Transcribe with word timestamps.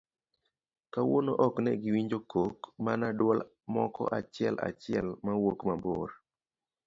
kawuono 0.93 1.31
ok 1.45 1.53
negiwinjo 1.63 2.17
kok 2.31 2.57
mana 2.85 3.07
duol 3.17 3.39
moko 3.75 4.03
achiel 4.19 4.55
achiel 4.69 5.07
mawuok 5.23 5.59
mabor 5.69 6.09